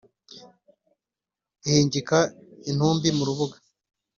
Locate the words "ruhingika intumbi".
1.61-3.09